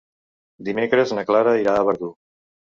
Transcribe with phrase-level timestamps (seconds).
[0.69, 2.11] Dimecres na Clara irà a Verdú.